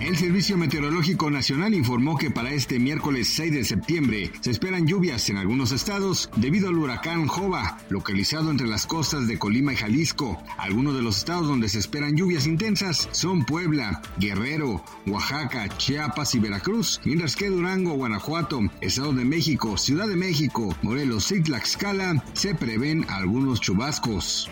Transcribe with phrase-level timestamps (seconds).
[0.00, 5.28] El Servicio Meteorológico Nacional informó que para este miércoles 6 de septiembre se esperan lluvias
[5.28, 10.42] en algunos estados debido al huracán Jova, localizado entre las costas de Colima y Jalisco.
[10.56, 16.38] Algunos de los estados donde se esperan lluvias intensas son Puebla, Guerrero, Oaxaca, Chiapas y
[16.38, 22.54] Veracruz, mientras que Durango, Guanajuato, Estado de México, Ciudad de México, Morelos y Tlaxcala se
[22.54, 24.48] prevén algunos chubascos.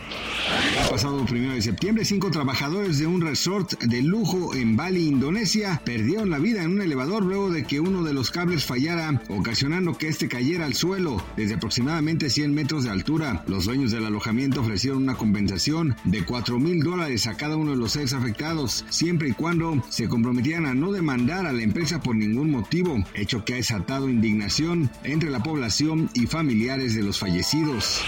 [0.82, 5.38] El pasado 1 de septiembre, cinco trabajadores de un resort de lujo en Bali, Indonesia,
[5.84, 9.96] perdieron la vida en un elevador luego de que uno de los cables fallara, ocasionando
[9.96, 13.44] que este cayera al suelo desde aproximadamente 100 metros de altura.
[13.46, 17.78] Los dueños del alojamiento ofrecieron una compensación de 4 mil dólares a cada uno de
[17.78, 22.14] los seis afectados, siempre y cuando se comprometieran a no demandar a la empresa por
[22.14, 28.02] ningún motivo, hecho que ha desatado indignación entre la población y familiares de los fallecidos.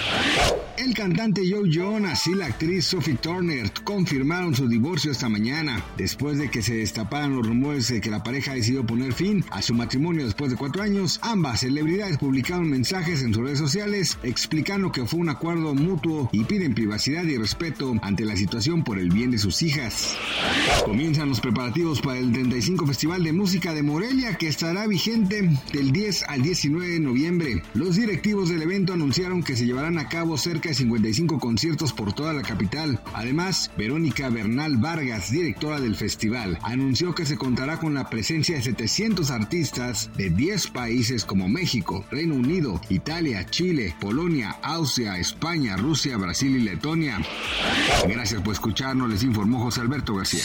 [0.81, 6.39] El cantante Joe Jonas y la actriz Sophie Turner confirmaron su divorcio esta mañana, después
[6.39, 9.75] de que se destaparan los rumores de que la pareja decidió poner fin a su
[9.75, 11.21] matrimonio después de cuatro años.
[11.23, 16.45] Ambas celebridades publicaron mensajes en sus redes sociales explicando que fue un acuerdo mutuo y
[16.45, 20.17] piden privacidad y respeto ante la situación por el bien de sus hijas.
[20.87, 25.93] Comienzan los preparativos para el 35 Festival de Música de Morelia que estará vigente del
[25.93, 27.63] 10 al 19 de noviembre.
[27.75, 32.13] Los directivos del evento anunciaron que se llevarán a cabo cerca de 55 conciertos por
[32.13, 33.01] toda la capital.
[33.13, 38.63] Además, Verónica Bernal Vargas, directora del festival, anunció que se contará con la presencia de
[38.63, 46.17] 700 artistas de 10 países como México, Reino Unido, Italia, Chile, Polonia, Austria, España, Rusia,
[46.17, 47.19] Brasil y Letonia.
[48.09, 50.45] Gracias por escucharnos, les informó José Alberto García.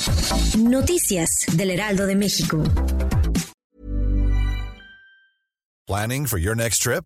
[0.57, 2.63] Noticias del Heraldo de México.
[5.87, 7.05] Planning for your next trip?